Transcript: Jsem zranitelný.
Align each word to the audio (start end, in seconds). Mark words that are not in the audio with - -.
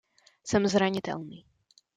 Jsem 0.43 0.67
zranitelný. 0.67 1.45